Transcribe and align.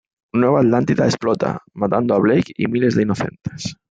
Nueva 0.33 0.61
Atlántida 0.61 1.05
explota, 1.05 1.61
matando 1.75 2.15
a 2.15 2.19
Blake 2.19 2.53
y 2.57 2.65
miles 2.65 2.95
de 2.95 3.03
inocentes. 3.03 3.77